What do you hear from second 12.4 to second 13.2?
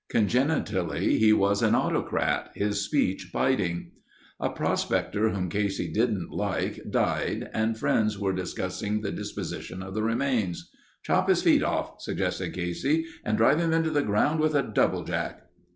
Casey,